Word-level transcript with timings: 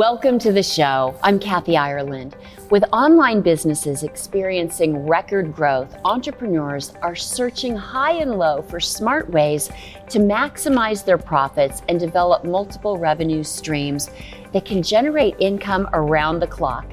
Welcome 0.00 0.38
to 0.38 0.50
the 0.50 0.62
show. 0.62 1.14
I'm 1.22 1.38
Kathy 1.38 1.76
Ireland. 1.76 2.34
With 2.70 2.84
online 2.90 3.42
businesses 3.42 4.02
experiencing 4.02 5.06
record 5.06 5.54
growth, 5.54 5.94
entrepreneurs 6.06 6.94
are 7.02 7.14
searching 7.14 7.76
high 7.76 8.12
and 8.12 8.38
low 8.38 8.62
for 8.62 8.80
smart 8.80 9.28
ways 9.28 9.68
to 10.08 10.18
maximize 10.18 11.04
their 11.04 11.18
profits 11.18 11.82
and 11.90 12.00
develop 12.00 12.44
multiple 12.44 12.96
revenue 12.96 13.44
streams 13.44 14.08
that 14.54 14.64
can 14.64 14.82
generate 14.82 15.36
income 15.38 15.86
around 15.92 16.40
the 16.40 16.46
clock. 16.46 16.86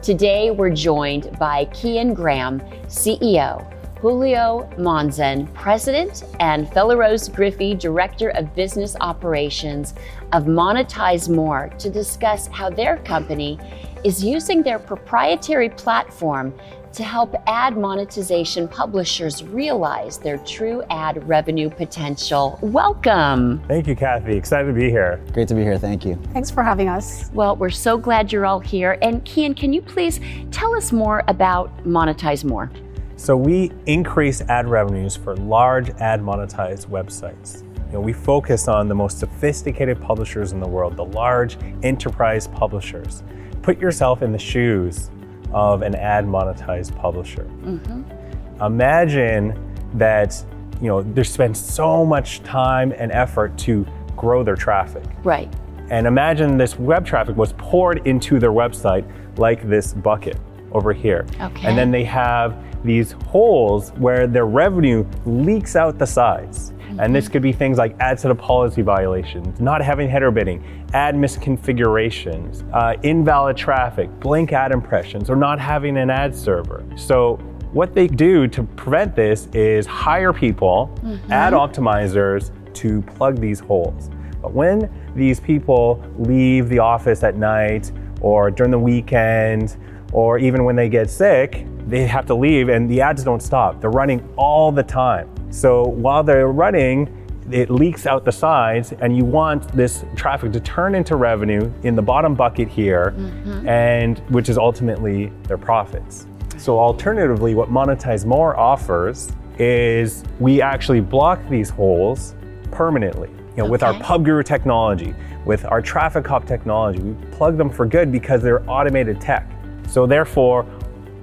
Today, 0.00 0.50
we're 0.50 0.70
joined 0.70 1.38
by 1.38 1.66
Kean 1.66 2.14
Graham, 2.14 2.60
CEO, 2.86 3.73
Julio 4.04 4.68
Monzon, 4.76 5.50
President, 5.54 6.24
and 6.38 6.66
Fellerose 6.66 7.34
Griffey, 7.34 7.74
Director 7.74 8.28
of 8.32 8.54
Business 8.54 8.96
Operations 9.00 9.94
of 10.34 10.44
Monetize 10.44 11.34
More, 11.34 11.70
to 11.78 11.88
discuss 11.88 12.46
how 12.48 12.68
their 12.68 12.98
company 12.98 13.58
is 14.04 14.22
using 14.22 14.62
their 14.62 14.78
proprietary 14.78 15.70
platform 15.70 16.52
to 16.92 17.02
help 17.02 17.34
ad 17.46 17.78
monetization 17.78 18.68
publishers 18.68 19.42
realize 19.42 20.18
their 20.18 20.36
true 20.36 20.82
ad 20.90 21.26
revenue 21.26 21.70
potential. 21.70 22.58
Welcome. 22.60 23.62
Thank 23.68 23.86
you, 23.86 23.96
Kathy. 23.96 24.36
Excited 24.36 24.66
to 24.66 24.74
be 24.74 24.90
here. 24.90 25.18
Great 25.32 25.48
to 25.48 25.54
be 25.54 25.62
here. 25.62 25.78
Thank 25.78 26.04
you. 26.04 26.16
Thanks 26.34 26.50
for 26.50 26.62
having 26.62 26.90
us. 26.90 27.30
Well, 27.32 27.56
we're 27.56 27.70
so 27.70 27.96
glad 27.96 28.30
you're 28.30 28.44
all 28.44 28.60
here. 28.60 28.98
And 29.00 29.24
Kean, 29.24 29.54
can 29.54 29.72
you 29.72 29.80
please 29.80 30.20
tell 30.50 30.76
us 30.76 30.92
more 30.92 31.22
about 31.26 31.74
Monetize 31.84 32.44
More? 32.44 32.70
So 33.16 33.36
we 33.36 33.70
increase 33.86 34.40
ad 34.42 34.68
revenues 34.68 35.16
for 35.16 35.36
large 35.36 35.90
ad 36.00 36.20
monetized 36.20 36.88
websites. 36.88 37.62
You 37.86 37.94
know, 37.94 38.00
we 38.00 38.12
focus 38.12 38.66
on 38.66 38.88
the 38.88 38.94
most 38.94 39.20
sophisticated 39.20 40.00
publishers 40.00 40.52
in 40.52 40.60
the 40.60 40.66
world, 40.66 40.96
the 40.96 41.04
large 41.04 41.56
enterprise 41.82 42.48
publishers. 42.48 43.22
Put 43.62 43.78
yourself 43.80 44.22
in 44.22 44.32
the 44.32 44.38
shoes 44.38 45.10
of 45.52 45.82
an 45.82 45.94
ad 45.94 46.26
monetized 46.26 46.96
publisher. 46.96 47.44
Mm-hmm. 47.44 48.62
Imagine 48.62 49.56
that 49.94 50.44
you 50.80 50.88
know 50.88 51.02
they 51.02 51.22
spend 51.22 51.56
so 51.56 52.04
much 52.04 52.42
time 52.42 52.92
and 52.96 53.12
effort 53.12 53.56
to 53.58 53.86
grow 54.16 54.42
their 54.42 54.56
traffic. 54.56 55.04
Right. 55.22 55.52
And 55.90 56.06
imagine 56.06 56.56
this 56.56 56.78
web 56.78 57.06
traffic 57.06 57.36
was 57.36 57.52
poured 57.58 58.04
into 58.06 58.40
their 58.40 58.52
website 58.52 59.08
like 59.38 59.68
this 59.68 59.92
bucket 59.92 60.36
over 60.74 60.92
here. 60.92 61.26
Okay. 61.40 61.66
And 61.66 61.78
then 61.78 61.90
they 61.90 62.04
have 62.04 62.56
these 62.84 63.12
holes 63.12 63.90
where 63.92 64.26
their 64.26 64.46
revenue 64.46 65.06
leaks 65.24 65.74
out 65.76 65.98
the 65.98 66.06
sides. 66.06 66.72
Mm-hmm. 66.72 67.00
And 67.00 67.14
this 67.14 67.28
could 67.28 67.42
be 67.42 67.52
things 67.52 67.78
like 67.78 67.96
AdSense 67.98 68.36
policy 68.38 68.82
violations, 68.82 69.58
not 69.58 69.80
having 69.80 70.08
header 70.08 70.30
bidding, 70.30 70.62
ad 70.92 71.14
misconfigurations, 71.14 72.68
uh, 72.74 72.98
invalid 73.02 73.56
traffic, 73.56 74.10
blank 74.20 74.52
ad 74.52 74.70
impressions, 74.70 75.30
or 75.30 75.36
not 75.36 75.58
having 75.58 75.96
an 75.96 76.10
ad 76.10 76.36
server. 76.36 76.84
So 76.96 77.36
what 77.72 77.94
they 77.94 78.06
do 78.06 78.46
to 78.48 78.62
prevent 78.62 79.16
this 79.16 79.46
is 79.54 79.86
hire 79.86 80.32
people, 80.32 80.96
mm-hmm. 81.02 81.32
ad 81.32 81.54
optimizers 81.54 82.52
to 82.74 83.02
plug 83.02 83.40
these 83.40 83.60
holes. 83.60 84.10
But 84.42 84.52
when 84.52 84.90
these 85.16 85.40
people 85.40 86.04
leave 86.18 86.68
the 86.68 86.78
office 86.78 87.22
at 87.22 87.36
night 87.36 87.90
or 88.20 88.50
during 88.50 88.70
the 88.70 88.78
weekend 88.78 89.76
or 90.14 90.38
even 90.38 90.64
when 90.64 90.76
they 90.76 90.88
get 90.88 91.10
sick, 91.10 91.66
they 91.86 92.06
have 92.06 92.24
to 92.24 92.34
leave 92.34 92.70
and 92.70 92.88
the 92.88 93.00
ads 93.00 93.22
don't 93.22 93.42
stop. 93.42 93.80
They're 93.80 93.90
running 93.90 94.26
all 94.36 94.72
the 94.72 94.82
time. 94.82 95.28
So 95.52 95.82
while 95.82 96.22
they're 96.22 96.48
running, 96.48 97.20
it 97.50 97.68
leaks 97.68 98.06
out 98.06 98.24
the 98.24 98.32
sides 98.32 98.92
and 99.00 99.14
you 99.14 99.24
want 99.24 99.68
this 99.72 100.04
traffic 100.16 100.52
to 100.52 100.60
turn 100.60 100.94
into 100.94 101.16
revenue 101.16 101.70
in 101.82 101.94
the 101.94 102.00
bottom 102.00 102.34
bucket 102.34 102.68
here 102.68 103.12
mm-hmm. 103.16 103.68
and 103.68 104.20
which 104.30 104.48
is 104.48 104.56
ultimately 104.56 105.26
their 105.42 105.58
profits. 105.58 106.26
So 106.56 106.78
alternatively 106.78 107.54
what 107.54 107.68
Monetize 107.68 108.24
More 108.24 108.58
offers 108.58 109.30
is 109.58 110.24
we 110.38 110.62
actually 110.62 111.00
block 111.00 111.40
these 111.50 111.68
holes 111.68 112.34
permanently. 112.70 113.28
You 113.28 113.58
know, 113.58 113.64
okay. 113.64 113.70
with 113.70 113.82
our 113.82 113.94
PubGuru 113.94 114.44
technology, 114.44 115.14
with 115.44 115.64
our 115.66 115.82
Traffic 115.82 116.24
Cop 116.24 116.46
technology, 116.46 117.00
we 117.00 117.14
plug 117.32 117.56
them 117.56 117.68
for 117.70 117.84
good 117.84 118.10
because 118.10 118.42
they're 118.42 118.68
automated 118.68 119.20
tech. 119.20 119.48
So 119.88 120.06
therefore, 120.06 120.66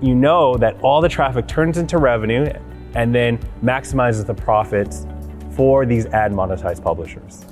you 0.01 0.15
know 0.15 0.57
that 0.57 0.79
all 0.81 1.01
the 1.01 1.09
traffic 1.09 1.47
turns 1.47 1.77
into 1.77 1.97
revenue 1.97 2.51
and 2.95 3.13
then 3.13 3.37
maximizes 3.63 4.25
the 4.25 4.33
profits 4.33 5.05
for 5.51 5.85
these 5.85 6.05
ad 6.07 6.31
monetized 6.31 6.83
publishers. 6.83 7.45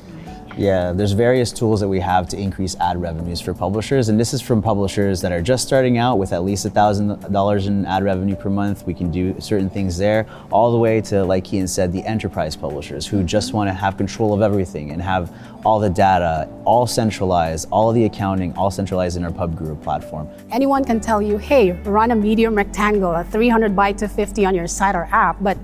Yeah, 0.57 0.91
there's 0.91 1.13
various 1.13 1.53
tools 1.53 1.79
that 1.79 1.87
we 1.87 2.01
have 2.01 2.27
to 2.29 2.37
increase 2.37 2.75
ad 2.77 3.01
revenues 3.01 3.39
for 3.39 3.53
publishers, 3.53 4.09
and 4.09 4.19
this 4.19 4.33
is 4.33 4.41
from 4.41 4.61
publishers 4.61 5.21
that 5.21 5.31
are 5.31 5.41
just 5.41 5.65
starting 5.65 5.97
out 5.97 6.17
with 6.17 6.33
at 6.33 6.43
least 6.43 6.65
$1,000 6.65 7.67
in 7.67 7.85
ad 7.85 8.03
revenue 8.03 8.35
per 8.35 8.49
month. 8.49 8.85
We 8.85 8.93
can 8.93 9.09
do 9.09 9.39
certain 9.39 9.69
things 9.69 9.97
there, 9.97 10.25
all 10.51 10.71
the 10.71 10.77
way 10.77 10.99
to, 11.01 11.23
like 11.23 11.45
Kean 11.45 11.67
said, 11.67 11.93
the 11.93 12.03
enterprise 12.03 12.57
publishers 12.57 13.07
who 13.07 13.23
just 13.23 13.53
want 13.53 13.69
to 13.69 13.73
have 13.73 13.95
control 13.95 14.33
of 14.33 14.41
everything 14.41 14.91
and 14.91 15.01
have 15.01 15.33
all 15.65 15.79
the 15.79 15.89
data, 15.89 16.49
all 16.65 16.85
centralized, 16.85 17.67
all 17.71 17.93
the 17.93 18.03
accounting, 18.03 18.53
all 18.57 18.71
centralized 18.71 19.15
in 19.15 19.23
our 19.23 19.31
PubGuru 19.31 19.81
platform. 19.81 20.27
Anyone 20.51 20.83
can 20.83 20.99
tell 20.99 21.21
you, 21.21 21.38
hey, 21.38 21.71
run 21.83 22.11
a 22.11 22.15
medium 22.15 22.55
rectangle, 22.55 23.15
a 23.15 23.23
300 23.23 23.75
by 23.75 23.93
250 23.93 24.45
on 24.45 24.55
your 24.55 24.67
site 24.67 24.95
or 24.95 25.07
app, 25.11 25.38
but 25.41 25.57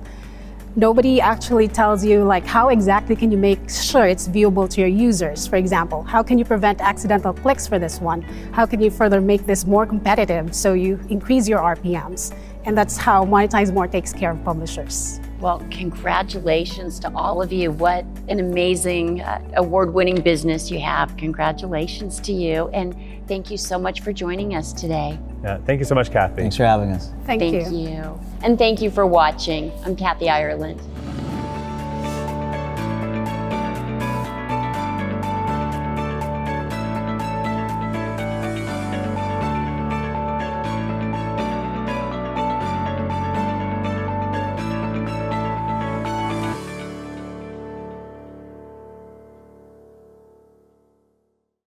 nobody 0.75 1.21
actually 1.21 1.67
tells 1.69 2.03
you 2.03 2.23
like 2.23 2.45
how 2.45 2.67
exactly 2.67 3.15
can 3.15 3.31
you 3.31 3.37
make 3.37 3.69
sure 3.69 4.05
it's 4.05 4.27
viewable 4.27 4.69
to 4.69 4.81
your 4.81 4.89
users 4.89 5.47
for 5.47 5.55
example 5.55 6.03
how 6.03 6.21
can 6.21 6.37
you 6.37 6.43
prevent 6.43 6.81
accidental 6.81 7.33
clicks 7.33 7.65
for 7.65 7.79
this 7.79 8.01
one 8.01 8.21
how 8.51 8.65
can 8.65 8.81
you 8.81 8.91
further 8.91 9.21
make 9.21 9.45
this 9.45 9.65
more 9.65 9.85
competitive 9.85 10.53
so 10.53 10.73
you 10.73 10.99
increase 11.09 11.47
your 11.47 11.59
rpms 11.59 12.35
and 12.65 12.77
that's 12.77 12.97
how 12.97 13.23
monetize 13.23 13.73
more 13.73 13.87
takes 13.87 14.11
care 14.11 14.31
of 14.31 14.43
publishers 14.43 15.21
well, 15.41 15.61
congratulations 15.69 16.97
to 17.01 17.11
all 17.13 17.41
of 17.41 17.51
you. 17.51 17.69
What 17.69 18.05
an 18.29 18.39
amazing 18.39 19.21
uh, 19.21 19.41
award 19.57 19.93
winning 19.93 20.21
business 20.21 20.71
you 20.71 20.79
have. 20.79 21.15
Congratulations 21.17 22.19
to 22.21 22.31
you. 22.31 22.69
And 22.69 22.95
thank 23.27 23.51
you 23.51 23.57
so 23.57 23.77
much 23.77 23.99
for 23.99 24.13
joining 24.13 24.55
us 24.55 24.71
today. 24.71 25.19
Yeah, 25.45 25.59
thank 25.59 25.77
you 25.77 25.85
so 25.85 25.93
much, 25.93 26.09
Kathy. 26.09 26.41
Thanks 26.41 26.57
for 26.57 26.65
having 26.65 26.89
us. 26.89 27.11
Thank, 27.27 27.39
thank 27.39 27.71
you. 27.71 27.77
you. 27.77 28.19
And 28.41 28.57
thank 28.57 28.81
you 28.81 28.89
for 28.89 29.05
watching. 29.05 29.71
I'm 29.85 29.95
Kathy 29.95 30.27
Ireland. 30.27 30.81